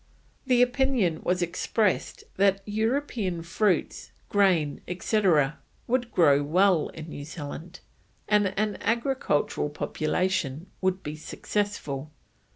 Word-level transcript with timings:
The 0.47 0.63
opinion 0.63 1.21
was 1.21 1.43
expressed 1.43 2.23
that 2.37 2.61
European 2.65 3.43
fruits, 3.43 4.11
grain, 4.29 4.81
etc., 4.87 5.59
would 5.85 6.11
grow 6.11 6.41
well 6.41 6.87
in 6.89 7.07
New 7.09 7.23
Zealand, 7.23 7.81
and 8.27 8.47
an 8.57 8.79
agricultural 8.81 9.69
population 9.69 10.65
would 10.81 11.03
be 11.03 11.15
successful. 11.15 12.09